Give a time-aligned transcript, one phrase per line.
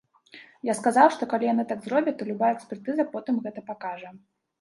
[0.67, 4.09] Я сказаў, што калі яны так зробяць, то любая экспертыза потым гэта пакажа.